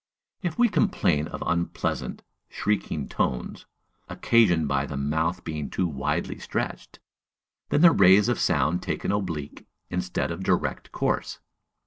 [0.41, 3.67] If we complain of unpleasant, shrieking tones,
[4.09, 6.97] occasioned by the mouth being too widely stretched,
[7.69, 11.37] then "the rays of sound take an oblique, instead of a direct course"!